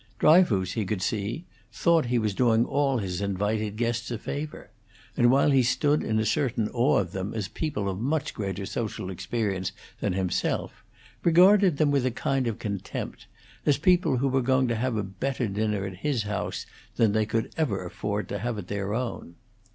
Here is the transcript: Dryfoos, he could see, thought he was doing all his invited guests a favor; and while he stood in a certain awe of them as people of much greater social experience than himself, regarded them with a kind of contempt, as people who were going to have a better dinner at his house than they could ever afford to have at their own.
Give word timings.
Dryfoos, 0.17 0.73
he 0.73 0.83
could 0.83 1.03
see, 1.03 1.45
thought 1.71 2.07
he 2.07 2.17
was 2.17 2.33
doing 2.33 2.65
all 2.65 2.97
his 2.97 3.21
invited 3.21 3.77
guests 3.77 4.09
a 4.09 4.17
favor; 4.17 4.71
and 5.15 5.29
while 5.29 5.51
he 5.51 5.61
stood 5.61 6.01
in 6.03 6.17
a 6.17 6.25
certain 6.25 6.67
awe 6.73 6.97
of 6.97 7.11
them 7.11 7.35
as 7.35 7.47
people 7.47 7.87
of 7.87 7.99
much 7.99 8.33
greater 8.33 8.65
social 8.65 9.11
experience 9.11 9.71
than 9.99 10.13
himself, 10.13 10.83
regarded 11.23 11.77
them 11.77 11.91
with 11.91 12.07
a 12.07 12.09
kind 12.09 12.47
of 12.47 12.57
contempt, 12.57 13.27
as 13.63 13.77
people 13.77 14.17
who 14.17 14.27
were 14.27 14.41
going 14.41 14.67
to 14.69 14.75
have 14.75 14.97
a 14.97 15.03
better 15.03 15.47
dinner 15.47 15.85
at 15.85 15.97
his 15.97 16.23
house 16.23 16.65
than 16.95 17.11
they 17.11 17.27
could 17.27 17.51
ever 17.55 17.85
afford 17.85 18.27
to 18.27 18.39
have 18.39 18.57
at 18.57 18.69
their 18.69 18.95
own. 18.95 19.35